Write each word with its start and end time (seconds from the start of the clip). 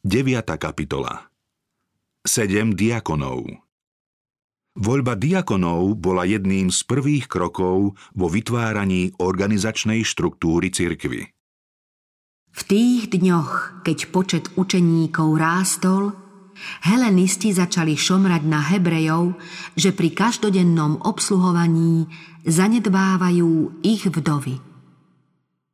9. 0.00 0.40
kapitola 0.56 1.28
Sedem 2.24 2.72
diakonov 2.72 3.44
Voľba 4.72 5.12
diakonov 5.12 6.00
bola 6.00 6.24
jedným 6.24 6.72
z 6.72 6.88
prvých 6.88 7.28
krokov 7.28 8.00
vo 8.16 8.26
vytváraní 8.32 9.12
organizačnej 9.20 10.00
štruktúry 10.00 10.72
cirkvy. 10.72 11.28
V 12.48 12.60
tých 12.64 13.12
dňoch, 13.12 13.84
keď 13.84 14.08
počet 14.08 14.48
učeníkov 14.56 15.36
rástol, 15.36 16.16
helenisti 16.80 17.52
začali 17.52 17.92
šomrať 17.92 18.42
na 18.48 18.72
Hebrejov, 18.72 19.36
že 19.76 19.92
pri 19.92 20.16
každodennom 20.16 21.04
obsluhovaní 21.04 22.08
zanedbávajú 22.48 23.84
ich 23.84 24.08
vdovy. 24.08 24.69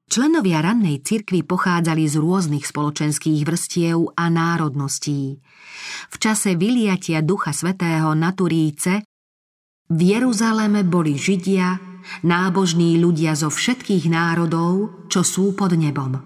Členovia 0.07 0.63
rannej 0.63 1.03
cirkvy 1.03 1.43
pochádzali 1.43 2.07
z 2.07 2.23
rôznych 2.23 2.63
spoločenských 2.63 3.43
vrstiev 3.43 4.15
a 4.15 4.31
národností. 4.31 5.43
V 6.15 6.17
čase 6.23 6.55
vyliatia 6.55 7.27
Ducha 7.27 7.51
Svetého 7.51 8.15
na 8.15 8.31
Turíce 8.31 9.03
v 9.91 10.01
Jeruzaleme 10.15 10.87
boli 10.87 11.19
Židia, 11.19 11.79
nábožní 12.23 13.03
ľudia 13.03 13.35
zo 13.35 13.51
všetkých 13.51 14.07
národov, 14.07 15.07
čo 15.11 15.27
sú 15.27 15.59
pod 15.59 15.75
nebom. 15.75 16.23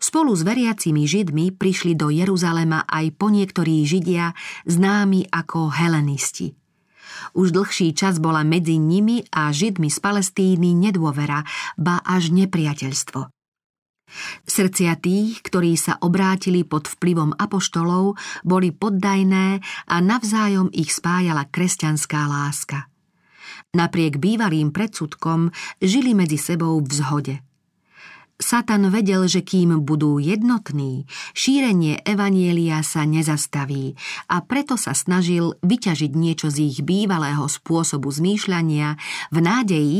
Spolu 0.00 0.32
s 0.32 0.42
veriacimi 0.42 1.04
Židmi 1.04 1.52
prišli 1.52 1.92
do 1.92 2.08
Jeruzalema 2.08 2.88
aj 2.88 3.20
po 3.20 3.28
niektorí 3.28 3.84
Židia 3.84 4.32
známi 4.64 5.28
ako 5.28 5.68
helenisti– 5.76 6.56
už 7.36 7.52
dlhší 7.52 7.92
čas 7.92 8.18
bola 8.18 8.42
medzi 8.44 8.76
nimi 8.76 9.24
a 9.32 9.52
Židmi 9.52 9.88
z 9.88 9.98
Palestíny 9.98 10.72
nedôvera, 10.76 11.44
ba 11.76 12.00
až 12.02 12.32
nepriateľstvo. 12.32 13.28
Srdcia 14.44 14.92
tých, 15.00 15.40
ktorí 15.40 15.72
sa 15.80 15.96
obrátili 16.04 16.68
pod 16.68 16.84
vplyvom 16.84 17.32
apoštolov, 17.32 18.20
boli 18.44 18.68
poddajné 18.68 19.60
a 19.88 19.96
navzájom 20.04 20.68
ich 20.72 20.92
spájala 20.92 21.48
kresťanská 21.48 22.20
láska. 22.28 22.92
Napriek 23.72 24.20
bývalým 24.20 24.68
predsudkom 24.68 25.48
žili 25.80 26.12
medzi 26.12 26.36
sebou 26.36 26.76
v 26.84 26.92
zhode– 26.92 27.36
Satan 28.42 28.90
vedel, 28.90 29.30
že 29.30 29.40
kým 29.40 29.80
budú 29.80 30.18
jednotní, 30.18 31.06
šírenie 31.32 32.02
evanielia 32.02 32.82
sa 32.82 33.06
nezastaví 33.06 33.94
a 34.28 34.42
preto 34.42 34.74
sa 34.76 34.92
snažil 34.92 35.56
vyťažiť 35.62 36.12
niečo 36.12 36.50
z 36.50 36.68
ich 36.68 36.78
bývalého 36.82 37.46
spôsobu 37.46 38.10
zmýšľania 38.10 38.98
v 39.30 39.38
nádeji, 39.38 39.98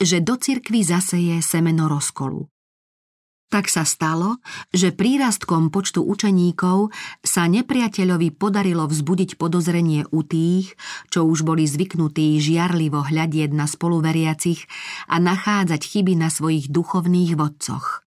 že 0.00 0.24
do 0.24 0.34
cirkvy 0.40 0.82
zaseje 0.82 1.38
semeno 1.44 1.86
rozkolu. 1.86 2.51
Tak 3.52 3.68
sa 3.68 3.84
stalo, 3.84 4.40
že 4.72 4.96
prírastkom 4.96 5.68
počtu 5.68 6.00
učeníkov 6.00 6.88
sa 7.20 7.44
nepriateľovi 7.52 8.32
podarilo 8.32 8.88
vzbudiť 8.88 9.36
podozrenie 9.36 10.08
u 10.08 10.24
tých, 10.24 10.72
čo 11.12 11.28
už 11.28 11.44
boli 11.44 11.68
zvyknutí 11.68 12.40
žiarlivo 12.40 13.04
hľadieť 13.04 13.52
na 13.52 13.68
spoluveriacich 13.68 14.64
a 15.12 15.20
nachádzať 15.20 15.84
chyby 15.84 16.16
na 16.16 16.32
svojich 16.32 16.72
duchovných 16.72 17.36
vodcoch. 17.36 18.08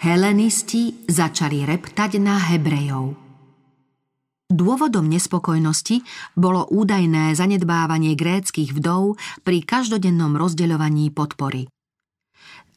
Helenisti 0.00 1.04
začali 1.04 1.68
reptať 1.68 2.16
na 2.16 2.40
Hebrejov. 2.40 3.12
Dôvodom 4.48 5.04
nespokojnosti 5.04 6.00
bolo 6.32 6.64
údajné 6.64 7.36
zanedbávanie 7.36 8.16
gréckých 8.16 8.72
vdov 8.72 9.20
pri 9.44 9.60
každodennom 9.68 10.40
rozdeľovaní 10.40 11.12
podpory. 11.12 11.68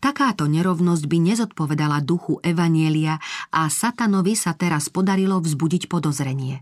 Takáto 0.03 0.51
nerovnosť 0.51 1.07
by 1.07 1.17
nezodpovedala 1.31 2.03
duchu 2.03 2.35
Evanielia 2.43 3.15
a 3.55 3.71
satanovi 3.71 4.35
sa 4.35 4.51
teraz 4.51 4.91
podarilo 4.91 5.39
vzbudiť 5.39 5.87
podozrenie. 5.87 6.59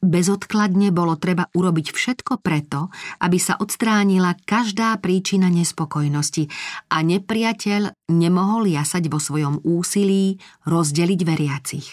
Bezodkladne 0.00 0.88
bolo 0.88 1.20
treba 1.20 1.44
urobiť 1.52 1.92
všetko 1.92 2.40
preto, 2.40 2.88
aby 3.20 3.36
sa 3.36 3.60
odstránila 3.60 4.32
každá 4.48 4.96
príčina 4.96 5.52
nespokojnosti 5.52 6.48
a 6.88 7.04
nepriateľ 7.04 8.08
nemohol 8.16 8.64
jasať 8.72 9.12
vo 9.12 9.20
svojom 9.20 9.60
úsilí 9.60 10.40
rozdeliť 10.64 11.20
veriacich. 11.20 11.88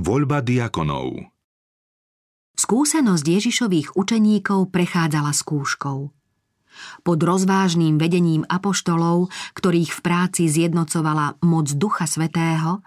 Voľba 0.00 0.40
diakonov 0.40 1.28
Skúsenosť 2.56 3.26
Ježišových 3.28 3.92
učeníkov 3.92 4.72
prechádzala 4.72 5.36
skúškou– 5.36 6.00
pod 7.02 7.18
rozvážným 7.20 7.98
vedením 7.98 8.42
apoštolov, 8.48 9.28
ktorých 9.56 9.90
v 9.92 10.00
práci 10.00 10.42
zjednocovala 10.48 11.42
moc 11.44 11.68
Ducha 11.72 12.06
Svetého, 12.08 12.80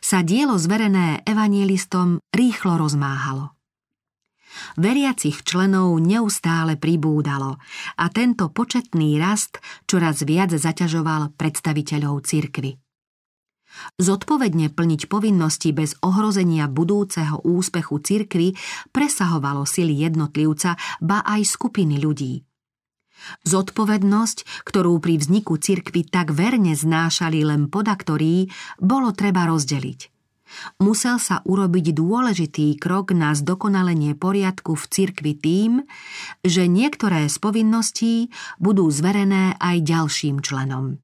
sa 0.00 0.20
dielo 0.20 0.56
zverené 0.58 1.24
evanielistom 1.26 2.20
rýchlo 2.32 2.78
rozmáhalo. 2.78 3.54
Veriacich 4.76 5.40
členov 5.48 5.96
neustále 6.04 6.76
pribúdalo 6.76 7.56
a 7.96 8.04
tento 8.12 8.52
početný 8.52 9.16
rast 9.16 9.64
čoraz 9.88 10.20
viac 10.28 10.52
zaťažoval 10.52 11.32
predstaviteľov 11.40 12.20
cirkvy. 12.28 12.76
Zodpovedne 13.96 14.68
plniť 14.68 15.08
povinnosti 15.08 15.72
bez 15.72 15.96
ohrozenia 16.04 16.68
budúceho 16.68 17.40
úspechu 17.40 18.04
cirkvy 18.04 18.52
presahovalo 18.92 19.64
sily 19.64 20.04
jednotlivca, 20.04 20.76
ba 21.00 21.24
aj 21.24 21.48
skupiny 21.48 21.96
ľudí– 21.96 22.44
Zodpovednosť, 23.44 24.66
ktorú 24.66 24.98
pri 24.98 25.18
vzniku 25.18 25.58
cirkvy 25.58 26.06
tak 26.08 26.34
verne 26.34 26.74
znášali 26.74 27.42
len 27.46 27.68
podaktorí, 27.68 28.50
bolo 28.78 29.12
treba 29.12 29.46
rozdeliť. 29.48 30.12
Musel 30.84 31.16
sa 31.16 31.40
urobiť 31.48 31.96
dôležitý 31.96 32.76
krok 32.76 33.16
na 33.16 33.32
zdokonalenie 33.32 34.12
poriadku 34.12 34.76
v 34.76 34.84
cirkvi 34.84 35.32
tým, 35.32 35.72
že 36.44 36.68
niektoré 36.68 37.28
z 37.32 37.36
povinností 37.40 38.14
budú 38.60 38.88
zverené 38.92 39.56
aj 39.56 39.76
ďalším 39.80 40.44
členom. 40.44 41.00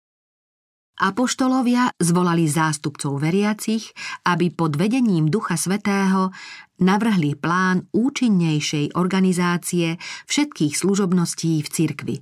Apoštolovia 0.98 1.94
zvolali 2.02 2.50
zástupcov 2.50 3.22
veriacich, 3.22 3.94
aby 4.26 4.50
pod 4.50 4.74
vedením 4.74 5.30
Ducha 5.30 5.54
Svetého 5.54 6.34
navrhli 6.82 7.38
plán 7.38 7.86
účinnejšej 7.94 8.98
organizácie 8.98 9.98
všetkých 10.26 10.74
služobností 10.74 11.62
v 11.62 11.68
cirkvi. 11.70 12.16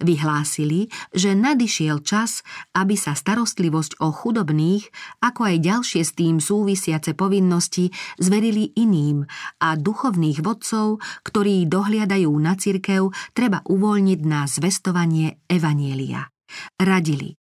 Vyhlásili, 0.00 0.92
že 1.14 1.32
nadišiel 1.32 2.04
čas, 2.04 2.44
aby 2.76 2.96
sa 2.96 3.16
starostlivosť 3.16 4.00
o 4.04 4.12
chudobných, 4.12 4.84
ako 5.24 5.40
aj 5.46 5.56
ďalšie 5.60 6.02
s 6.04 6.12
tým 6.12 6.36
súvisiace 6.40 7.16
povinnosti 7.16 7.88
zverili 8.20 8.76
iným 8.76 9.24
a 9.60 9.68
duchovných 9.76 10.44
vodcov, 10.44 11.00
ktorí 11.24 11.64
dohliadajú 11.68 12.32
na 12.36 12.56
cirkev, 12.56 13.12
treba 13.32 13.64
uvoľniť 13.64 14.20
na 14.24 14.44
zvestovanie 14.44 15.40
Evanielia. 15.48 16.28
Radili, 16.76 17.39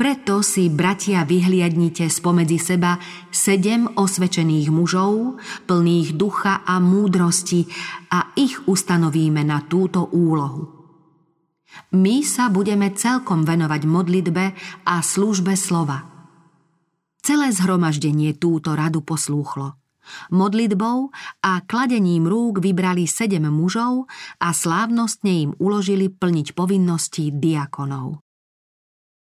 preto 0.00 0.40
si, 0.40 0.72
bratia, 0.72 1.28
vyhliadnite 1.28 2.08
spomedzi 2.08 2.56
seba 2.56 2.96
sedem 3.28 3.84
osvečených 3.84 4.72
mužov, 4.72 5.36
plných 5.68 6.16
ducha 6.16 6.64
a 6.64 6.80
múdrosti 6.80 7.68
a 8.08 8.32
ich 8.32 8.64
ustanovíme 8.64 9.44
na 9.44 9.60
túto 9.68 10.08
úlohu. 10.08 10.72
My 11.92 12.24
sa 12.24 12.48
budeme 12.48 12.96
celkom 12.96 13.44
venovať 13.44 13.84
modlitbe 13.84 14.44
a 14.88 15.04
službe 15.04 15.52
slova. 15.52 16.00
Celé 17.20 17.52
zhromaždenie 17.52 18.40
túto 18.40 18.72
radu 18.72 19.04
poslúchlo. 19.04 19.76
Modlitbou 20.32 21.12
a 21.44 21.60
kladením 21.68 22.24
rúk 22.24 22.64
vybrali 22.64 23.04
sedem 23.04 23.52
mužov 23.52 24.08
a 24.40 24.48
slávnostne 24.56 25.44
im 25.44 25.50
uložili 25.60 26.08
plniť 26.08 26.56
povinnosti 26.56 27.28
diakonov. 27.36 28.29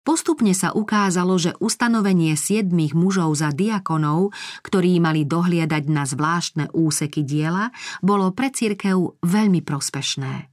Postupne 0.08 0.56
sa 0.56 0.72
ukázalo, 0.72 1.36
že 1.36 1.52
ustanovenie 1.60 2.32
siedmých 2.32 2.96
mužov 2.96 3.36
za 3.36 3.52
diakonov, 3.52 4.32
ktorí 4.64 4.96
mali 5.04 5.28
dohliadať 5.28 5.84
na 5.92 6.08
zvláštne 6.08 6.72
úseky 6.72 7.28
diela, 7.28 7.68
bolo 8.00 8.32
pre 8.32 8.48
církev 8.48 9.20
veľmi 9.20 9.60
prospešné. 9.60 10.48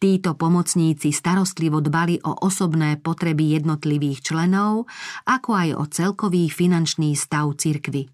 Títo 0.00 0.32
pomocníci 0.32 1.12
starostlivo 1.12 1.84
dbali 1.84 2.24
o 2.24 2.32
osobné 2.40 2.96
potreby 2.96 3.60
jednotlivých 3.60 4.32
členov, 4.32 4.88
ako 5.28 5.50
aj 5.60 5.68
o 5.76 5.84
celkový 5.84 6.48
finančný 6.48 7.12
stav 7.20 7.52
cirkvy. 7.60 8.08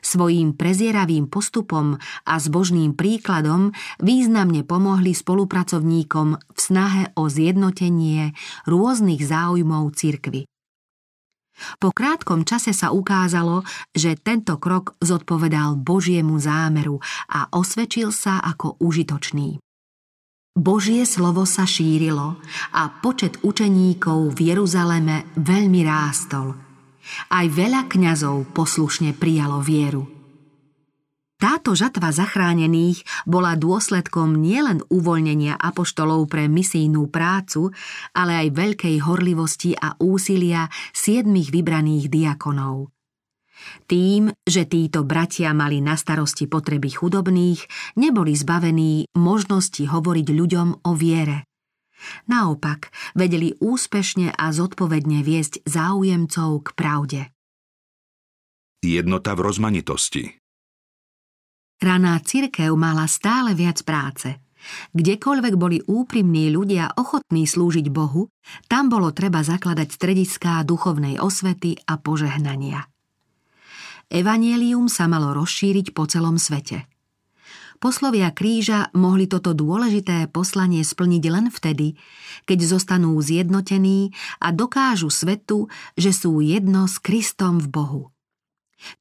Svojím 0.00 0.54
prezieravým 0.54 1.26
postupom 1.28 1.98
a 2.24 2.34
zbožným 2.38 2.94
príkladom 2.94 3.74
významne 4.00 4.62
pomohli 4.62 5.12
spolupracovníkom 5.12 6.28
v 6.38 6.58
snahe 6.58 7.10
o 7.18 7.26
zjednotenie 7.30 8.34
rôznych 8.68 9.22
záujmov 9.22 9.94
cirkvy. 9.94 10.46
Po 11.78 11.94
krátkom 11.94 12.42
čase 12.42 12.74
sa 12.74 12.90
ukázalo, 12.90 13.62
že 13.94 14.18
tento 14.18 14.58
krok 14.58 14.98
zodpovedal 14.98 15.78
Božiemu 15.78 16.34
zámeru 16.42 16.98
a 17.30 17.46
osvedčil 17.54 18.10
sa 18.10 18.42
ako 18.42 18.82
užitočný. 18.82 19.62
Božie 20.54 21.02
slovo 21.02 21.46
sa 21.46 21.66
šírilo 21.66 22.38
a 22.74 22.82
počet 23.02 23.42
učeníkov 23.42 24.38
v 24.38 24.54
Jeruzaleme 24.54 25.30
veľmi 25.38 25.80
rástol– 25.86 26.54
Aj 27.30 27.46
veľa 27.48 27.86
kňazov 27.88 28.52
poslušne 28.56 29.16
prijalo 29.16 29.60
vieru. 29.60 30.14
Táto 31.34 31.76
žatva 31.76 32.08
zachránených 32.08 33.04
bola 33.28 33.52
dôsledkom 33.58 34.38
nielen 34.38 34.80
uvoľnenia 34.88 35.60
apoštolov 35.60 36.30
pre 36.30 36.48
misijnú 36.48 37.10
prácu, 37.12 37.68
ale 38.16 38.48
aj 38.48 38.48
veľkej 38.54 38.96
horlivosti 39.04 39.76
a 39.76 39.92
úsilia 40.00 40.72
siedmých 40.96 41.52
vybraných 41.52 42.08
diakonov. 42.08 42.94
Tým, 43.84 44.32
že 44.40 44.64
títo 44.64 45.04
bratia 45.04 45.52
mali 45.52 45.84
na 45.84 46.00
starosti 46.00 46.48
potreby 46.48 46.90
chudobných, 46.96 47.60
neboli 48.00 48.32
zbavení 48.32 49.12
možnosti 49.16 49.84
hovoriť 49.84 50.26
ľuďom 50.32 50.68
o 50.86 50.90
viere. 50.96 51.44
Naopak, 52.26 52.92
vedeli 53.16 53.54
úspešne 53.58 54.32
a 54.34 54.50
zodpovedne 54.50 55.24
viesť 55.24 55.64
záujemcov 55.66 56.50
k 56.64 56.68
pravde. 56.76 57.20
Jednota 58.84 59.32
v 59.32 59.40
rozmanitosti 59.40 60.24
Raná 61.84 62.16
cirkev 62.24 62.72
mala 62.78 63.04
stále 63.10 63.52
viac 63.52 63.82
práce. 63.84 64.40
Kdekoľvek 64.96 65.54
boli 65.60 65.78
úprimní 65.84 66.48
ľudia 66.48 66.96
ochotní 66.96 67.44
slúžiť 67.44 67.92
Bohu, 67.92 68.32
tam 68.64 68.88
bolo 68.88 69.12
treba 69.12 69.44
zakladať 69.44 69.92
strediská 69.92 70.64
duchovnej 70.64 71.20
osvety 71.20 71.76
a 71.84 72.00
požehnania. 72.00 72.88
Evangelium 74.08 74.88
sa 74.88 75.04
malo 75.04 75.36
rozšíriť 75.36 75.92
po 75.92 76.08
celom 76.08 76.40
svete. 76.40 76.88
Poslovia 77.84 78.32
kríža 78.32 78.88
mohli 78.96 79.28
toto 79.28 79.52
dôležité 79.52 80.32
poslanie 80.32 80.80
splniť 80.80 81.24
len 81.28 81.52
vtedy, 81.52 82.00
keď 82.48 82.64
zostanú 82.64 83.12
zjednotení 83.20 84.16
a 84.40 84.56
dokážu 84.56 85.12
svetu, 85.12 85.68
že 85.92 86.16
sú 86.16 86.40
jedno 86.40 86.88
s 86.88 86.96
Kristom 86.96 87.60
v 87.60 87.68
Bohu. 87.68 88.02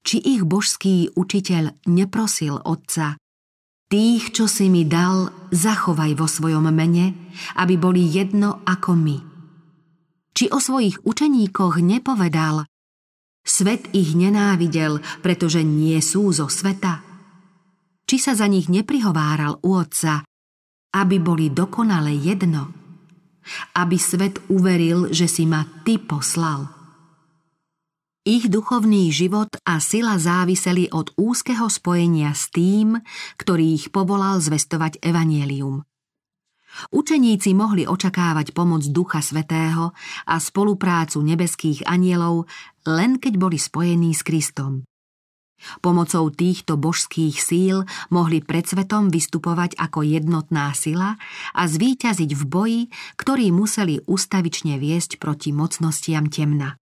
Či 0.03 0.19
ich 0.19 0.43
božský 0.43 1.15
učiteľ 1.15 1.79
neprosil 1.87 2.59
otca, 2.59 3.15
tých, 3.87 4.35
čo 4.35 4.51
si 4.51 4.67
mi 4.67 4.83
dal, 4.83 5.31
zachovaj 5.55 6.19
vo 6.19 6.27
svojom 6.27 6.67
mene, 6.67 7.15
aby 7.55 7.79
boli 7.79 8.03
jedno 8.03 8.67
ako 8.67 8.99
my. 8.99 9.17
Či 10.35 10.51
o 10.51 10.59
svojich 10.59 11.07
učeníkoch 11.07 11.79
nepovedal, 11.79 12.67
svet 13.47 13.87
ich 13.95 14.11
nenávidel, 14.11 14.99
pretože 15.23 15.63
nie 15.63 15.95
sú 16.03 16.35
zo 16.35 16.51
sveta? 16.51 17.12
Či 18.03 18.17
sa 18.19 18.33
za 18.35 18.47
nich 18.51 18.67
neprihováral 18.67 19.63
u 19.63 19.79
otca, 19.79 20.27
aby 20.93 21.17
boli 21.17 21.49
dokonale 21.49 22.13
jedno? 22.13 22.69
Aby 23.75 23.97
svet 23.99 24.39
uveril, 24.47 25.11
že 25.11 25.27
si 25.27 25.43
ma 25.43 25.65
ty 25.83 25.99
poslal. 25.99 26.69
Ich 28.23 28.47
duchovný 28.47 29.11
život 29.11 29.51
a 29.67 29.83
sila 29.83 30.15
záviseli 30.15 30.87
od 30.95 31.11
úzkeho 31.19 31.67
spojenia 31.67 32.31
s 32.31 32.47
tým, 32.55 32.95
ktorý 33.35 33.75
ich 33.75 33.91
povolal 33.91 34.39
zvestovať 34.39 35.03
evanielium. 35.03 35.83
Učeníci 36.89 37.51
mohli 37.51 37.83
očakávať 37.83 38.55
pomoc 38.55 38.87
Ducha 38.87 39.19
Svetého 39.19 39.91
a 40.25 40.35
spoluprácu 40.39 41.19
nebeských 41.19 41.83
anielov 41.83 42.47
len 42.87 43.19
keď 43.19 43.33
boli 43.35 43.59
spojení 43.59 44.15
s 44.15 44.23
Kristom. 44.23 44.87
Pomocou 45.79 46.29
týchto 46.29 46.75
božských 46.75 47.35
síl 47.39 47.87
mohli 48.11 48.43
pred 48.43 48.67
svetom 48.67 49.07
vystupovať 49.11 49.79
ako 49.79 50.03
jednotná 50.03 50.71
sila 50.75 51.15
a 51.55 51.61
zvíťaziť 51.67 52.31
v 52.35 52.43
boji, 52.43 52.81
ktorý 53.19 53.51
museli 53.55 54.03
ustavične 54.05 54.79
viesť 54.79 55.17
proti 55.17 55.55
mocnostiam 55.55 56.27
temna. 56.27 56.77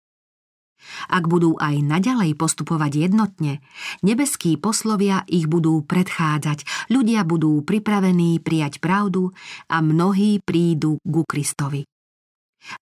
Ak 1.10 1.26
budú 1.26 1.58
aj 1.58 1.82
naďalej 1.84 2.38
postupovať 2.38 3.10
jednotne, 3.10 3.60
nebeskí 4.06 4.56
poslovia 4.62 5.26
ich 5.26 5.50
budú 5.50 5.82
predchádzať, 5.84 6.90
ľudia 6.94 7.26
budú 7.26 7.66
pripravení 7.66 8.40
prijať 8.40 8.78
pravdu 8.78 9.34
a 9.68 9.82
mnohí 9.82 10.40
prídu 10.46 11.02
ku 11.02 11.26
Kristovi. 11.26 11.84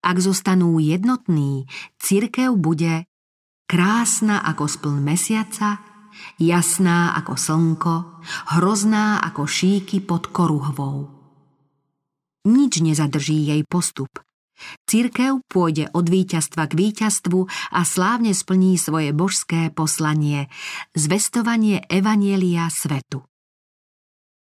Ak 0.03 0.17
zostanú 0.19 0.79
jednotní, 0.79 1.67
cirkev 1.99 2.55
bude 2.59 3.07
krásna 3.65 4.41
ako 4.45 4.69
spln 4.69 5.03
mesiaca, 5.03 5.81
jasná 6.39 7.13
ako 7.17 7.33
slnko, 7.37 7.95
hrozná 8.57 9.19
ako 9.21 9.45
šíky 9.45 10.01
pod 10.01 10.31
koruhvou. 10.31 11.09
Nič 12.45 12.81
nezadrží 12.81 13.49
jej 13.49 13.61
postup– 13.65 14.09
Cirkev 14.87 15.43
pôjde 15.51 15.91
od 15.91 16.07
víťazstva 16.07 16.71
k 16.71 16.73
víťazstvu 16.79 17.39
a 17.75 17.81
slávne 17.83 18.31
splní 18.31 18.79
svoje 18.79 19.11
božské 19.11 19.67
poslanie– 19.71 20.47
zvestovanie 20.95 21.83
Evanielia 21.91 22.71
svetu. 22.71 23.27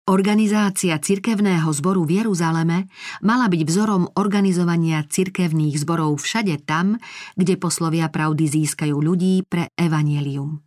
Organizácia 0.07 0.95
cirkevného 1.03 1.67
zboru 1.75 2.07
v 2.07 2.23
Jeruzaleme 2.23 2.87
mala 3.27 3.51
byť 3.51 3.63
vzorom 3.67 4.15
organizovania 4.15 5.03
cirkevných 5.03 5.83
zborov 5.83 6.23
všade 6.23 6.63
tam, 6.63 6.95
kde 7.35 7.59
poslovia 7.59 8.07
pravdy 8.07 8.47
získajú 8.47 8.95
ľudí 9.03 9.43
pre 9.51 9.67
evanielium. 9.75 10.63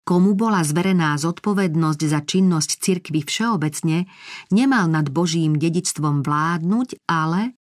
Komu 0.00 0.32
bola 0.32 0.64
zverená 0.64 1.12
zodpovednosť 1.20 2.00
za 2.08 2.24
činnosť 2.24 2.70
cirkvy 2.80 3.20
všeobecne, 3.20 4.08
nemal 4.48 4.88
nad 4.88 5.12
Božím 5.12 5.60
dedičstvom 5.60 6.24
vládnuť, 6.24 7.04
ale 7.04 7.60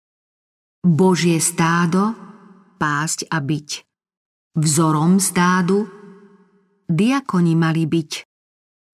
Božie 0.88 1.44
stádo, 1.44 2.16
pásť 2.80 3.28
a 3.28 3.44
byť. 3.44 3.70
Vzorom 4.56 5.20
stádu 5.20 5.84
diakoni 6.88 7.60
mali 7.60 7.84
byť 7.84 8.29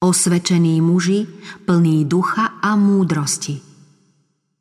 osvečení 0.01 0.81
muži, 0.81 1.27
plní 1.65 2.05
ducha 2.05 2.59
a 2.61 2.75
múdrosti. 2.75 3.61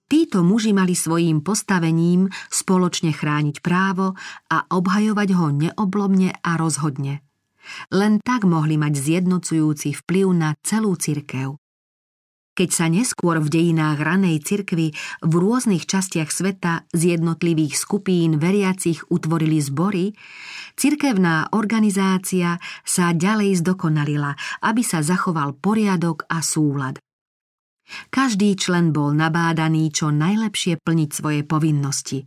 Títo 0.05 0.45
muži 0.45 0.77
mali 0.77 0.93
svojím 0.93 1.41
postavením 1.41 2.29
spoločne 2.53 3.11
chrániť 3.11 3.65
právo 3.65 4.15
a 4.53 4.69
obhajovať 4.69 5.29
ho 5.35 5.49
neoblomne 5.51 6.31
a 6.39 6.51
rozhodne. 6.61 7.25
Len 7.89 8.21
tak 8.21 8.45
mohli 8.45 8.77
mať 8.77 8.95
zjednocujúci 9.01 9.97
vplyv 10.05 10.27
na 10.37 10.51
celú 10.61 10.95
cirkev. 11.01 11.57
Keď 12.55 12.71
sa 12.71 12.87
neskôr 12.87 13.43
v 13.43 13.51
dejinách 13.51 13.99
ranej 13.99 14.39
cirkvy 14.47 14.95
v 15.27 15.33
rôznych 15.35 15.91
častiach 15.91 16.31
sveta 16.31 16.87
z 16.95 17.19
jednotlivých 17.19 17.75
skupín 17.75 18.39
veriacich 18.39 19.03
utvorili 19.11 19.59
zbory, 19.59 20.15
cirkevná 20.79 21.51
organizácia 21.51 22.63
sa 22.87 23.11
ďalej 23.11 23.59
zdokonalila, 23.59 24.39
aby 24.63 24.87
sa 24.87 25.03
zachoval 25.03 25.59
poriadok 25.59 26.31
a 26.31 26.47
súlad. 26.47 27.03
Každý 28.15 28.55
člen 28.55 28.95
bol 28.95 29.11
nabádaný 29.11 29.91
čo 29.91 30.15
najlepšie 30.15 30.79
plniť 30.79 31.11
svoje 31.11 31.43
povinnosti. 31.43 32.23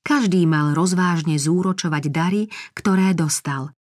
Každý 0.00 0.48
mal 0.48 0.72
rozvážne 0.72 1.36
zúročovať 1.36 2.04
dary, 2.08 2.48
ktoré 2.72 3.12
dostal. 3.12 3.76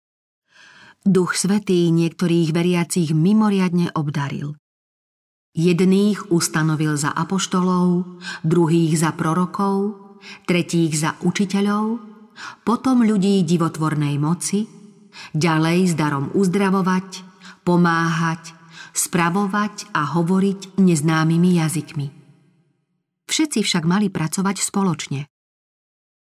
Duch 1.04 1.36
Svetý 1.36 1.92
niektorých 1.92 2.56
veriacich 2.56 3.12
mimoriadne 3.12 3.92
obdaril. 3.92 4.56
Jedných 5.58 6.30
ustanovil 6.30 6.94
za 6.94 7.10
apoštolov, 7.10 8.06
druhých 8.46 8.94
za 8.94 9.10
prorokov, 9.10 9.98
tretích 10.46 10.94
za 10.94 11.18
učiteľov, 11.18 11.98
potom 12.62 13.02
ľudí 13.02 13.42
divotvornej 13.42 14.14
moci, 14.22 14.70
ďalej 15.34 15.78
s 15.90 15.94
darom 15.98 16.30
uzdravovať, 16.30 17.26
pomáhať, 17.66 18.54
spravovať 18.94 19.90
a 19.98 20.06
hovoriť 20.14 20.78
neznámymi 20.78 21.58
jazykmi. 21.58 22.06
Všetci 23.26 23.58
však 23.66 23.82
mali 23.82 24.14
pracovať 24.14 24.62
spoločne. 24.62 25.26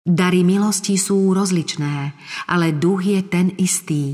Dary 0.05 0.45
milosti 0.45 0.93
sú 0.93 1.33
rozličné, 1.33 2.13
ale 2.45 2.69
duch 2.69 3.01
je 3.01 3.25
ten 3.25 3.49
istý. 3.57 4.13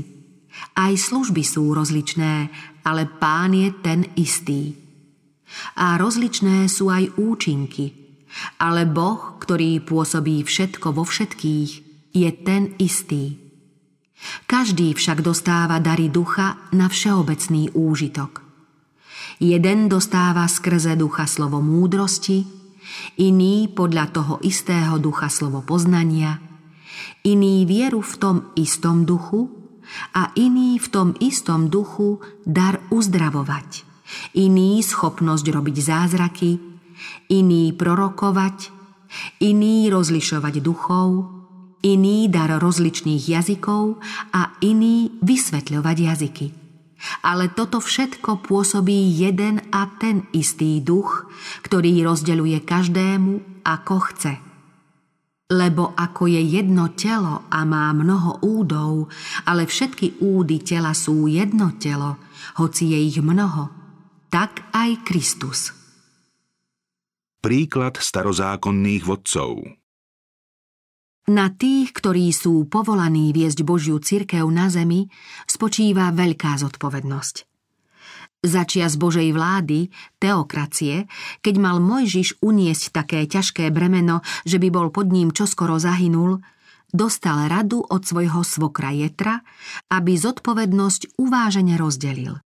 Aj 0.80 0.96
služby 0.96 1.44
sú 1.44 1.76
rozličné, 1.76 2.48
ale 2.88 3.04
pán 3.04 3.52
je 3.52 3.68
ten 3.84 4.08
istý. 4.16 4.79
A 5.76 5.98
rozličné 5.98 6.70
sú 6.70 6.88
aj 6.90 7.16
účinky. 7.18 8.00
Ale 8.62 8.86
Boh, 8.86 9.38
ktorý 9.42 9.82
pôsobí 9.82 10.46
všetko 10.46 10.94
vo 10.94 11.02
všetkých, 11.02 11.70
je 12.14 12.30
ten 12.42 12.74
istý. 12.78 13.38
Každý 14.46 14.94
však 14.94 15.24
dostáva 15.24 15.80
dary 15.80 16.12
ducha 16.12 16.60
na 16.70 16.86
všeobecný 16.86 17.72
úžitok. 17.74 18.44
Jeden 19.40 19.88
dostáva 19.88 20.44
skrze 20.44 20.94
ducha 21.00 21.24
slovo 21.24 21.64
múdrosti, 21.64 22.44
iný 23.16 23.72
podľa 23.72 24.12
toho 24.12 24.34
istého 24.44 25.00
ducha 25.00 25.32
slovo 25.32 25.64
poznania, 25.64 26.36
iný 27.24 27.64
vieru 27.64 28.04
v 28.04 28.14
tom 28.20 28.36
istom 28.54 29.08
duchu 29.08 29.48
a 30.12 30.30
iný 30.36 30.76
v 30.76 30.86
tom 30.92 31.08
istom 31.18 31.72
duchu 31.72 32.20
dar 32.44 32.84
uzdravovať 32.92 33.89
iný 34.34 34.82
schopnosť 34.82 35.46
robiť 35.50 35.76
zázraky, 35.78 36.50
iný 37.30 37.72
prorokovať, 37.74 38.70
iný 39.42 39.90
rozlišovať 39.90 40.54
duchov, 40.62 41.40
iný 41.82 42.28
dar 42.28 42.60
rozličných 42.60 43.22
jazykov 43.24 43.98
a 44.36 44.54
iný 44.60 45.16
vysvetľovať 45.24 45.96
jazyky. 45.96 46.46
Ale 47.24 47.48
toto 47.56 47.80
všetko 47.80 48.44
pôsobí 48.44 49.08
jeden 49.16 49.64
a 49.72 49.88
ten 49.96 50.28
istý 50.36 50.84
duch, 50.84 51.32
ktorý 51.64 52.04
rozdeľuje 52.04 52.60
každému 52.60 53.64
ako 53.64 53.96
chce. 54.12 54.34
Lebo 55.50 55.96
ako 55.96 56.30
je 56.30 56.42
jedno 56.60 56.92
telo 56.92 57.48
a 57.48 57.64
má 57.64 57.90
mnoho 57.96 58.44
údov, 58.44 59.08
ale 59.48 59.64
všetky 59.64 60.20
údy 60.20 60.60
tela 60.60 60.92
sú 60.92 61.26
jedno 61.26 61.74
telo, 61.80 62.20
hoci 62.60 62.92
je 62.92 62.98
ich 63.00 63.18
mnoho, 63.18 63.79
tak 64.30 64.64
aj 64.72 64.90
Kristus. 65.04 65.74
Príklad 67.42 67.98
starozákonných 67.98 69.02
vodcov 69.04 69.80
na 71.30 71.46
tých, 71.46 71.94
ktorí 71.94 72.34
sú 72.34 72.66
povolaní 72.66 73.30
viesť 73.30 73.62
Božiu 73.62 74.02
cirkev 74.02 74.50
na 74.50 74.66
zemi, 74.66 75.06
spočíva 75.46 76.10
veľká 76.10 76.58
zodpovednosť. 76.58 77.46
Začia 78.42 78.90
z 78.90 78.96
Božej 78.98 79.28
vlády, 79.30 79.94
teokracie, 80.18 81.06
keď 81.38 81.54
mal 81.62 81.78
Mojžiš 81.78 82.42
uniesť 82.42 82.90
také 82.90 83.30
ťažké 83.30 83.70
bremeno, 83.70 84.26
že 84.42 84.58
by 84.58 84.68
bol 84.74 84.90
pod 84.90 85.14
ním 85.14 85.30
čoskoro 85.30 85.78
zahynul, 85.78 86.42
dostal 86.90 87.46
radu 87.46 87.78
od 87.78 88.02
svojho 88.02 88.42
svokra 88.42 88.90
Jetra, 88.90 89.46
aby 89.92 90.18
zodpovednosť 90.18 91.14
uvážene 91.20 91.78
rozdelil. 91.78 92.42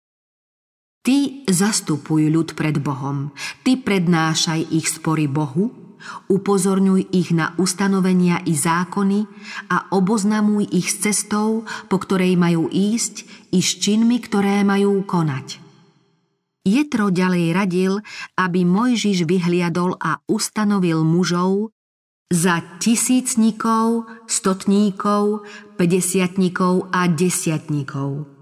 Ty 1.04 1.44
zastupuj 1.52 2.32
ľud 2.32 2.56
pred 2.56 2.80
Bohom, 2.80 3.36
ty 3.68 3.76
prednášaj 3.76 4.72
ich 4.72 4.88
spory 4.88 5.28
Bohu 5.28 5.84
upozorňuj 6.28 7.12
ich 7.12 7.32
na 7.32 7.56
ustanovenia 7.60 8.44
i 8.44 8.56
zákony 8.56 9.28
a 9.72 9.92
oboznamuj 9.96 10.68
ich 10.72 10.92
s 10.92 11.04
cestou, 11.04 11.64
po 11.88 11.98
ktorej 12.00 12.36
majú 12.36 12.68
ísť 12.72 13.28
i 13.56 13.60
s 13.64 13.80
činmi, 13.80 14.20
ktoré 14.20 14.64
majú 14.68 15.04
konať. 15.04 15.64
Jetro 16.64 17.12
ďalej 17.12 17.46
radil, 17.52 17.94
aby 18.40 18.64
Mojžiš 18.64 19.28
vyhliadol 19.28 20.00
a 20.00 20.24
ustanovil 20.32 21.04
mužov 21.04 21.76
za 22.32 22.64
tisícnikov, 22.80 24.08
stotníkov, 24.32 25.44
pedesiatníkov 25.76 26.88
a 26.96 27.12
desiatníkov. 27.12 28.33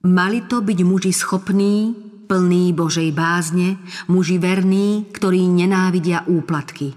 Mali 0.00 0.40
to 0.48 0.64
byť 0.64 0.80
muži 0.80 1.12
schopní, 1.12 1.92
plný 2.24 2.72
Božej 2.72 3.12
bázne, 3.12 3.76
muži 4.08 4.40
verní, 4.40 5.04
ktorí 5.12 5.44
nenávidia 5.44 6.24
úplatky. 6.24 6.96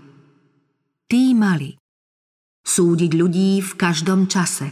Tí 1.11 1.35
mali 1.35 1.75
súdiť 2.63 3.11
ľudí 3.11 3.59
v 3.59 3.71
každom 3.75 4.31
čase 4.31 4.71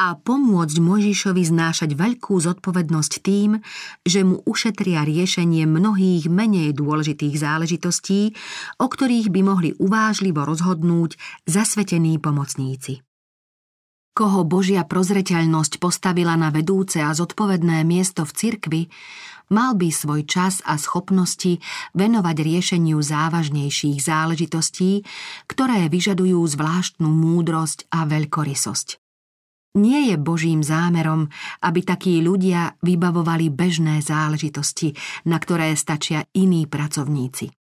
a 0.00 0.16
pomôcť 0.16 0.76
Možišovi 0.80 1.44
znášať 1.44 1.92
veľkú 1.92 2.34
zodpovednosť 2.40 3.12
tým, 3.20 3.60
že 4.00 4.24
mu 4.24 4.40
ušetria 4.48 5.04
riešenie 5.04 5.68
mnohých 5.68 6.26
menej 6.32 6.72
dôležitých 6.72 7.36
záležitostí, 7.36 8.32
o 8.80 8.86
ktorých 8.88 9.28
by 9.28 9.40
mohli 9.44 9.70
uvážlivo 9.76 10.40
rozhodnúť 10.42 11.20
zasvetení 11.44 12.16
pomocníci 12.16 13.04
koho 14.12 14.42
Božia 14.42 14.82
prozreteľnosť 14.84 15.78
postavila 15.78 16.34
na 16.34 16.50
vedúce 16.50 16.98
a 17.00 17.14
zodpovedné 17.14 17.86
miesto 17.86 18.26
v 18.26 18.32
cirkvi, 18.34 18.82
mal 19.50 19.74
by 19.74 19.90
svoj 19.90 20.26
čas 20.26 20.62
a 20.66 20.78
schopnosti 20.78 21.58
venovať 21.94 22.36
riešeniu 22.38 22.98
závažnejších 22.98 23.98
záležitostí, 23.98 25.02
ktoré 25.50 25.90
vyžadujú 25.90 26.38
zvláštnu 26.42 27.06
múdrosť 27.06 27.90
a 27.90 28.06
veľkorysosť. 28.06 28.98
Nie 29.78 30.10
je 30.10 30.16
Božím 30.18 30.66
zámerom, 30.66 31.30
aby 31.62 31.86
takí 31.86 32.18
ľudia 32.18 32.74
vybavovali 32.82 33.54
bežné 33.54 34.02
záležitosti, 34.02 34.98
na 35.30 35.38
ktoré 35.38 35.78
stačia 35.78 36.26
iní 36.34 36.66
pracovníci. 36.66 37.54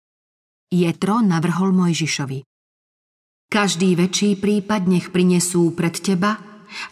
Jetro 0.73 1.21
navrhol 1.21 1.69
Mojžišovi. 1.69 2.48
Každý 3.49 3.97
väčší 3.97 4.37
prípad 4.37 4.85
nech 4.85 5.09
prinesú 5.09 5.73
pred 5.73 5.97
teba 5.97 6.37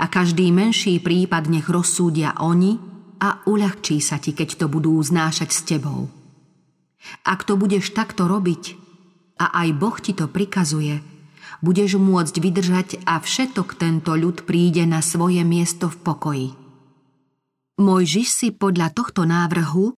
a 0.02 0.06
každý 0.10 0.50
menší 0.50 0.98
prípad 0.98 1.54
nech 1.54 1.70
rozsúdia 1.70 2.34
oni 2.42 2.82
a 3.22 3.46
uľahčí 3.46 4.02
sa 4.02 4.18
ti, 4.18 4.34
keď 4.34 4.66
to 4.66 4.66
budú 4.66 4.98
znášať 4.98 5.50
s 5.54 5.62
tebou. 5.62 6.10
Ak 7.22 7.46
to 7.46 7.62
budeš 7.62 7.94
takto 7.94 8.26
robiť 8.26 8.74
a 9.38 9.54
aj 9.54 9.70
Boh 9.78 9.98
ti 10.02 10.18
to 10.18 10.26
prikazuje, 10.26 10.98
budeš 11.62 12.02
môcť 12.02 12.36
vydržať 12.42 12.90
a 13.06 13.22
všetok 13.22 13.78
tento 13.78 14.18
ľud 14.18 14.50
príde 14.50 14.82
na 14.90 15.06
svoje 15.06 15.46
miesto 15.46 15.94
v 15.94 15.98
pokoji. 16.02 16.50
Mojžiš 17.78 18.28
si 18.34 18.48
podľa 18.50 18.98
tohto 18.98 19.30
návrhu 19.30 19.94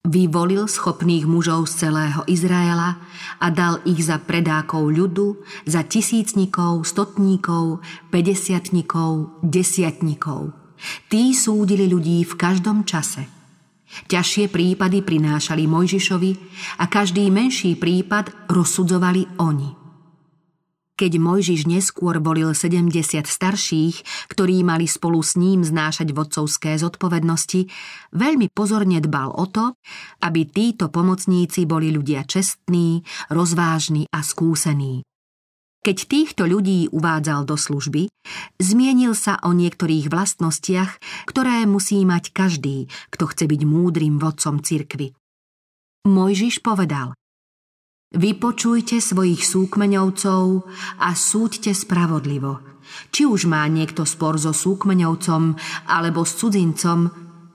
Vyvolil 0.00 0.64
schopných 0.64 1.28
mužov 1.28 1.68
z 1.68 1.84
celého 1.84 2.24
Izraela 2.24 2.96
a 3.36 3.52
dal 3.52 3.84
ich 3.84 4.00
za 4.00 4.16
predákov 4.16 4.88
ľudu, 4.88 5.44
za 5.68 5.84
tisícnikov, 5.84 6.88
stotníkov, 6.88 7.84
pedesiatnikov, 8.08 9.36
desiatnikov. 9.44 10.56
Tí 11.12 11.36
súdili 11.36 11.84
ľudí 11.84 12.24
v 12.24 12.32
každom 12.32 12.88
čase. 12.88 13.28
Ťažšie 14.08 14.48
prípady 14.48 15.04
prinášali 15.04 15.68
Mojžišovi 15.68 16.32
a 16.80 16.88
každý 16.88 17.28
menší 17.28 17.76
prípad 17.76 18.48
rozsudzovali 18.48 19.36
oni. 19.36 19.79
Keď 21.00 21.16
Mojžiš 21.16 21.64
neskôr 21.64 22.20
volil 22.20 22.52
70 22.52 23.24
starších, 23.24 24.28
ktorí 24.28 24.60
mali 24.60 24.84
spolu 24.84 25.24
s 25.24 25.32
ním 25.32 25.64
znášať 25.64 26.12
vodcovské 26.12 26.76
zodpovednosti, 26.76 27.72
veľmi 28.12 28.52
pozorne 28.52 29.00
dbal 29.00 29.32
o 29.32 29.48
to, 29.48 29.72
aby 30.20 30.44
títo 30.44 30.92
pomocníci 30.92 31.64
boli 31.64 31.88
ľudia 31.88 32.28
čestní, 32.28 33.00
rozvážni 33.32 34.12
a 34.12 34.20
skúsení. 34.20 35.00
Keď 35.80 35.96
týchto 36.04 36.44
ľudí 36.44 36.92
uvádzal 36.92 37.48
do 37.48 37.56
služby, 37.56 38.12
zmienil 38.60 39.16
sa 39.16 39.40
o 39.40 39.56
niektorých 39.56 40.12
vlastnostiach, 40.12 41.00
ktoré 41.24 41.64
musí 41.64 42.04
mať 42.04 42.28
každý, 42.36 42.92
kto 43.08 43.24
chce 43.32 43.48
byť 43.48 43.60
múdrym 43.64 44.20
vodcom 44.20 44.60
cirkvy. 44.60 45.16
Mojžiš 46.04 46.60
povedal 46.60 47.16
Vypočujte 48.10 48.98
svojich 48.98 49.46
súkmeňovcov 49.46 50.66
a 50.98 51.14
súďte 51.14 51.70
spravodlivo. 51.70 52.58
Či 53.14 53.22
už 53.22 53.46
má 53.46 53.62
niekto 53.70 54.02
spor 54.02 54.34
so 54.34 54.50
súkmeňovcom 54.50 55.54
alebo 55.86 56.26
s 56.26 56.34
cudzincom, 56.42 57.06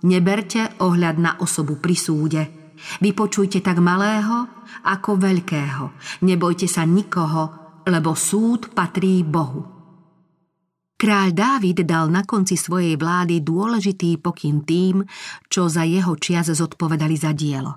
neberte 0.07 0.79
ohľad 0.79 1.15
na 1.19 1.31
osobu 1.43 1.75
pri 1.83 1.95
súde. 1.99 2.43
Vypočujte 3.03 3.59
tak 3.59 3.83
malého 3.83 4.47
ako 4.87 5.19
veľkého. 5.19 5.85
Nebojte 6.23 6.71
sa 6.71 6.87
nikoho, 6.87 7.51
lebo 7.83 8.15
súd 8.15 8.71
patrí 8.71 9.27
Bohu. 9.27 9.75
Kráľ 10.95 11.35
Dávid 11.35 11.83
dal 11.83 12.07
na 12.07 12.23
konci 12.23 12.55
svojej 12.55 12.95
vlády 12.95 13.43
dôležitý 13.43 14.23
pokyn 14.23 14.63
tým, 14.63 15.03
čo 15.51 15.67
za 15.67 15.83
jeho 15.83 16.15
čias 16.15 16.47
zodpovedali 16.47 17.19
za 17.19 17.35
dielo. 17.35 17.75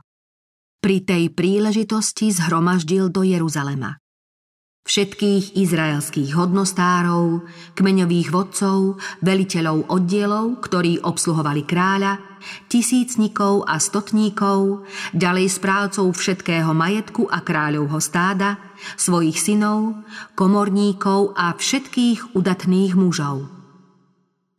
Pri 0.79 1.03
tej 1.03 1.35
príležitosti 1.35 2.31
zhromaždil 2.31 3.11
do 3.11 3.27
Jeruzalema 3.27 3.99
všetkých 4.89 5.61
izraelských 5.61 6.33
hodnostárov, 6.33 7.45
kmeňových 7.77 8.33
vodcov, 8.33 8.97
veliteľov 9.21 9.93
oddielov, 9.93 10.65
ktorí 10.65 11.05
obsluhovali 11.05 11.69
kráľa, 11.69 12.17
tisícnikov 12.73 13.69
a 13.69 13.77
stotníkov, 13.77 14.89
ďalej 15.13 15.61
správcov 15.61 16.09
všetkého 16.17 16.73
majetku 16.73 17.29
a 17.29 17.45
kráľovho 17.45 18.01
stáda, 18.01 18.57
svojich 18.97 19.37
synov, 19.37 19.93
komorníkov 20.33 21.37
a 21.37 21.53
všetkých 21.53 22.33
udatných 22.33 22.97
mužov. 22.97 23.53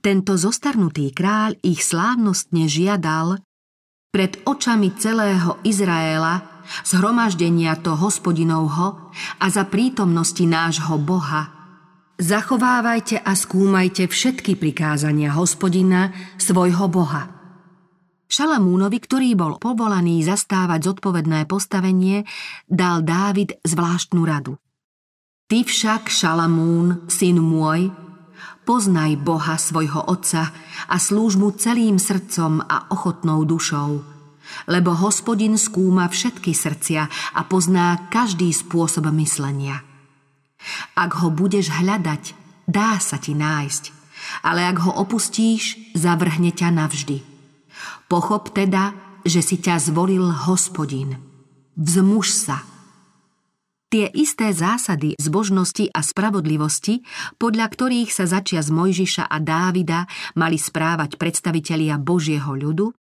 Tento 0.05 0.37
zostarnutý 0.37 1.09
kráľ 1.09 1.57
ich 1.65 1.81
slávnostne 1.81 2.69
žiadal, 2.69 3.41
pred 4.09 4.41
očami 4.41 4.97
celého 4.97 5.61
Izraela, 5.61 6.65
zhromaždenia 6.85 7.77
to 7.77 7.93
hospodinovho 7.93 9.13
a 9.37 9.45
za 9.49 9.65
prítomnosti 9.69 10.41
nášho 10.41 10.97
Boha. 10.97 11.53
Zachovávajte 12.19 13.21
a 13.21 13.31
skúmajte 13.31 14.11
všetky 14.11 14.59
prikázania 14.59 15.31
hospodina, 15.31 16.11
svojho 16.35 16.91
Boha. 16.91 17.31
Šalamúnovi, 18.29 18.99
ktorý 19.01 19.33
bol 19.33 19.57
povolaný 19.57 20.21
zastávať 20.21 20.93
zodpovedné 20.93 21.49
postavenie, 21.49 22.27
dal 22.69 23.01
Dávid 23.01 23.57
zvláštnu 23.65 24.21
radu. 24.21 24.59
Ty 25.49 25.65
však, 25.65 26.13
Šalamún, 26.13 27.09
syn 27.09 27.41
môj, 27.41 27.89
Poznaj 28.63 29.17
Boha 29.19 29.57
svojho 29.57 30.05
Otca 30.05 30.53
a 30.87 30.95
slúž 31.01 31.35
mu 31.35 31.51
celým 31.55 31.97
srdcom 31.97 32.63
a 32.63 32.89
ochotnou 32.93 33.43
dušou. 33.43 34.01
Lebo 34.65 34.97
hospodin 34.97 35.57
skúma 35.57 36.09
všetky 36.09 36.53
srdcia 36.53 37.03
a 37.37 37.41
pozná 37.45 38.09
každý 38.09 38.49
spôsob 38.49 39.09
myslenia. 39.13 39.85
Ak 40.97 41.21
ho 41.23 41.31
budeš 41.31 41.71
hľadať, 41.71 42.33
dá 42.67 42.99
sa 42.99 43.17
ti 43.17 43.31
nájsť, 43.33 43.83
ale 44.43 44.67
ak 44.67 44.77
ho 44.83 44.91
opustíš, 44.91 45.95
zavrhne 45.95 46.51
ťa 46.51 46.69
navždy. 46.75 47.23
Pochop 48.09 48.51
teda, 48.51 48.93
že 49.23 49.41
si 49.45 49.61
ťa 49.61 49.79
zvolil 49.79 50.29
hospodin. 50.49 51.17
Vzmuž 51.79 52.27
sa. 52.27 52.68
Tie 53.89 54.05
isté 54.13 54.53
zásady 54.53 55.17
zbožnosti 55.17 55.89
a 55.89 56.05
spravodlivosti, 56.05 57.01
podľa 57.41 57.73
ktorých 57.73 58.13
sa 58.13 58.29
začia 58.29 58.61
z 58.61 58.69
Mojžiša 58.69 59.25
a 59.25 59.37
Dávida 59.41 60.05
mali 60.37 60.61
správať 60.61 61.17
predstavitelia 61.17 61.97
Božieho 61.97 62.53
ľudu, 62.53 62.93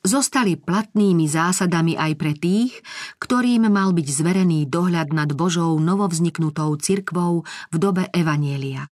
zostali 0.00 0.56
platnými 0.56 1.28
zásadami 1.28 2.00
aj 2.00 2.12
pre 2.16 2.32
tých, 2.32 2.80
ktorým 3.20 3.68
mal 3.68 3.92
byť 3.92 4.08
zverený 4.08 4.64
dohľad 4.72 5.12
nad 5.12 5.28
Božou 5.36 5.76
novovzniknutou 5.76 6.72
cirkvou 6.80 7.44
v 7.68 7.76
dobe 7.76 8.08
Evanielia. 8.16 8.88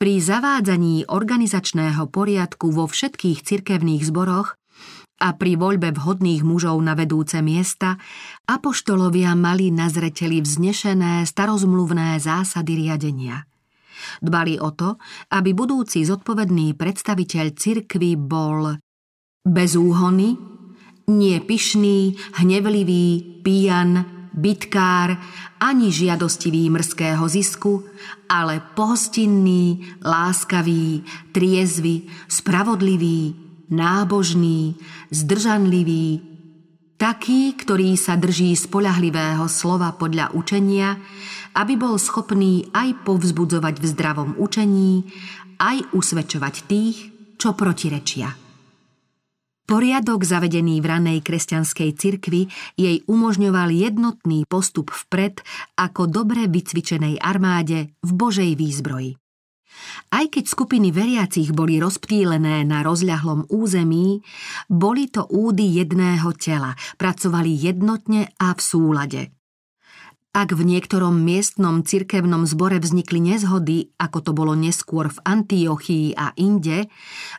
Pri 0.00 0.16
zavádzaní 0.16 1.12
organizačného 1.12 2.08
poriadku 2.08 2.72
vo 2.72 2.88
všetkých 2.88 3.44
cirkevných 3.44 4.04
zboroch 4.04 4.56
a 5.20 5.28
pri 5.38 5.54
voľbe 5.54 5.94
vhodných 5.94 6.42
mužov 6.42 6.80
na 6.82 6.98
vedúce 6.98 7.38
miesta 7.38 7.96
apoštolovia 8.50 9.38
mali 9.38 9.70
na 9.70 9.86
zreteli 9.86 10.42
vznešené 10.42 11.22
starozmluvné 11.22 12.18
zásady 12.18 12.86
riadenia. 12.86 13.46
Dbali 14.20 14.58
o 14.58 14.74
to, 14.74 14.98
aby 15.32 15.54
budúci 15.54 16.02
zodpovedný 16.02 16.74
predstaviteľ 16.74 17.46
cirkvy 17.54 18.18
bol 18.18 18.76
bez 19.44 19.78
úhony, 19.78 20.36
nie 21.08 21.36
pyšný, 21.40 22.16
hnevlivý, 22.40 23.40
pijan, 23.44 24.08
bitkár, 24.34 25.14
ani 25.62 25.94
žiadostivý 25.94 26.72
mrského 26.74 27.22
zisku, 27.30 27.86
ale 28.26 28.60
pohostinný, 28.74 29.94
láskavý, 30.02 31.06
triezvy, 31.30 32.10
spravodlivý, 32.26 33.43
nábožný, 33.74 34.78
zdržanlivý, 35.10 36.22
taký, 36.94 37.58
ktorý 37.58 37.98
sa 37.98 38.14
drží 38.14 38.54
spolahlivého 38.54 39.50
slova 39.50 39.92
podľa 39.98 40.30
učenia, 40.32 40.96
aby 41.58 41.74
bol 41.74 41.98
schopný 41.98 42.70
aj 42.70 43.02
povzbudzovať 43.02 43.74
v 43.82 43.86
zdravom 43.90 44.30
učení, 44.38 45.10
aj 45.58 45.90
usvedčovať 45.94 46.54
tých, 46.70 46.96
čo 47.38 47.52
protirečia. 47.52 48.44
Poriadok 49.64 50.28
zavedený 50.28 50.84
v 50.84 50.86
ranej 50.92 51.18
kresťanskej 51.24 51.90
cirkvi 51.96 52.52
jej 52.76 53.00
umožňoval 53.08 53.72
jednotný 53.72 54.44
postup 54.44 54.92
vpred 54.92 55.40
ako 55.80 56.04
dobre 56.04 56.44
vycvičenej 56.52 57.16
armáde 57.16 57.96
v 58.04 58.10
Božej 58.12 58.60
výzbroji. 58.60 59.23
Aj 60.10 60.26
keď 60.26 60.44
skupiny 60.46 60.90
veriacich 60.94 61.50
boli 61.54 61.78
rozptýlené 61.78 62.62
na 62.64 62.82
rozľahlom 62.82 63.50
území, 63.50 64.22
boli 64.70 65.10
to 65.10 65.26
údy 65.28 65.82
jedného 65.82 66.30
tela, 66.38 66.74
pracovali 66.96 67.50
jednotne 67.50 68.30
a 68.38 68.54
v 68.54 68.60
súlade. 68.60 69.43
Ak 70.34 70.50
v 70.50 70.66
niektorom 70.66 71.14
miestnom 71.14 71.86
cirkevnom 71.86 72.42
zbore 72.42 72.82
vznikli 72.82 73.22
nezhody, 73.22 73.94
ako 74.02 74.18
to 74.18 74.30
bolo 74.34 74.58
neskôr 74.58 75.06
v 75.06 75.22
Antiochii 75.22 76.18
a 76.18 76.34
inde, 76.34 76.90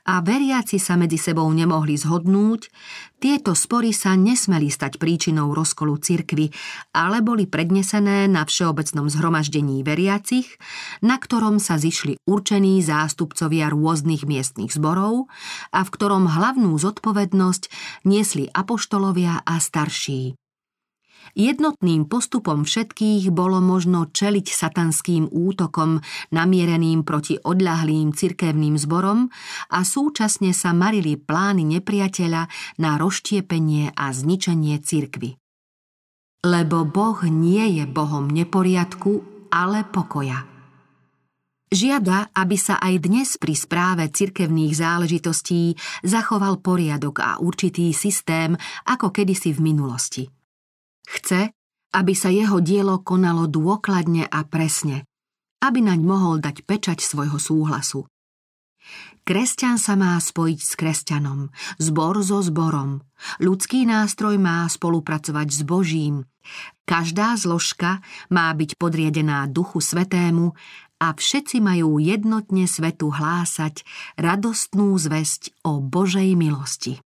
a 0.08 0.24
veriaci 0.24 0.80
sa 0.80 0.96
medzi 0.96 1.20
sebou 1.20 1.44
nemohli 1.52 2.00
zhodnúť, 2.00 2.72
tieto 3.20 3.52
spory 3.52 3.92
sa 3.92 4.16
nesmeli 4.16 4.72
stať 4.72 4.96
príčinou 4.96 5.52
rozkolu 5.52 6.00
cirkvy, 6.00 6.56
ale 6.96 7.20
boli 7.20 7.52
prednesené 7.52 8.32
na 8.32 8.48
všeobecnom 8.48 9.12
zhromaždení 9.12 9.84
veriacich, 9.84 10.48
na 11.04 11.20
ktorom 11.20 11.60
sa 11.60 11.75
zišli 11.75 12.24
určení 12.24 12.80
zástupcovia 12.80 13.75
rôznych 13.75 14.24
miestnych 14.24 14.72
zborov 14.72 15.28
a 15.75 15.84
v 15.84 15.90
ktorom 15.92 16.32
hlavnú 16.32 16.72
zodpovednosť 16.80 17.68
niesli 18.08 18.48
apoštolovia 18.56 19.43
a 19.43 19.60
starší. 19.60 20.39
Jednotným 21.36 22.08
postupom 22.08 22.63
všetkých 22.63 23.28
bolo 23.28 23.60
možno 23.60 24.08
čeliť 24.08 24.48
satanským 24.48 25.28
útokom 25.28 26.00
namiereným 26.32 27.04
proti 27.04 27.36
odľahlým 27.36 28.15
cirkevným 28.15 28.80
zborom 28.80 29.28
a 29.67 29.84
súčasne 29.84 30.56
sa 30.56 30.71
marili 30.71 31.19
plány 31.19 31.67
nepriateľa 31.76 32.48
na 32.80 32.91
rozštiepenie 32.95 33.91
a 34.00 34.15
zničenie 34.15 34.80
cirkvy. 34.80 35.36
Lebo 36.48 36.88
Boh 36.88 37.19
nie 37.28 37.67
je 37.67 37.84
Bohom 37.84 38.32
neporiadku, 38.32 39.19
ale 39.52 39.84
pokoja. 39.91 40.48
Žiada, 41.67 42.32
aby 42.32 42.56
sa 42.56 42.80
aj 42.80 42.95
dnes 43.04 43.36
pri 43.36 43.60
správe 43.60 44.08
cirkevných 44.08 44.71
záležitostí 44.71 45.76
zachoval 46.08 46.63
poriadok 46.63 47.19
a 47.19 47.43
určitý 47.43 47.91
systém 47.91 48.56
ako 48.88 49.12
kedysi 49.12 49.52
v 49.52 49.60
minulosti. 49.60 50.24
Chce, 51.06 51.54
aby 51.96 52.13
sa 52.13 52.28
jeho 52.28 52.60
dielo 52.60 53.00
konalo 53.00 53.48
dôkladne 53.48 54.28
a 54.28 54.44
presne, 54.44 55.08
aby 55.63 55.80
naň 55.80 56.02
mohol 56.04 56.44
dať 56.44 56.68
pečať 56.68 57.00
svojho 57.00 57.39
súhlasu. 57.39 58.04
Kresťan 59.26 59.82
sa 59.82 59.98
má 59.98 60.13
spojiť 60.22 60.60
s 60.62 60.78
kresťanom, 60.78 61.50
zbor 61.82 62.22
so 62.22 62.46
zborom. 62.46 63.02
Ľudský 63.41 63.89
nástroj 63.89 64.38
má 64.38 64.70
spolupracovať 64.70 65.48
s 65.50 65.62
Božím. 65.65 66.30
Každá 66.86 67.34
zložka 67.34 68.06
má 68.30 68.54
byť 68.54 68.78
podriedená 68.78 69.50
Duchu 69.50 69.82
Svetému 69.82 70.54
a 71.02 71.08
všetci 71.18 71.58
majú 71.58 71.98
jednotne 71.98 72.70
svetu 72.70 73.10
hlásať 73.10 73.82
radostnú 74.22 74.94
zväzť 74.94 75.58
o 75.65 75.82
Božej 75.82 76.38
milosti. 76.38 77.02